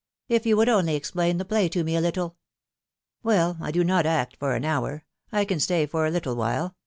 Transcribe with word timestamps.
If 0.27 0.47
you 0.47 0.57
would 0.57 0.67
only 0.67 0.95
explain 0.95 1.37
the 1.37 1.45
play 1.45 1.69
to 1.69 1.83
me 1.83 1.95
a 1.95 2.01
little 2.01 2.35
I" 3.23 3.27
^^Well, 3.27 3.57
I 3.61 3.69
do 3.69 3.83
not 3.83 4.07
act 4.07 4.35
for 4.37 4.55
an 4.55 4.65
hour; 4.65 5.05
I 5.31 5.45
can 5.45 5.59
stay 5.59 5.85
for 5.85 6.07
a 6.07 6.09
little 6.09 6.35
while. 6.35 6.75